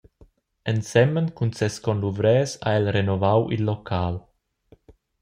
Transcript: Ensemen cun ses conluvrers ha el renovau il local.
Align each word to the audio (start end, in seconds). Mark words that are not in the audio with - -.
Ensemen 0.71 1.27
cun 1.37 1.51
ses 1.57 1.75
conluvrers 1.87 2.51
ha 2.63 2.71
el 2.79 2.85
renovau 2.97 3.41
il 3.55 3.63
local. 3.69 4.13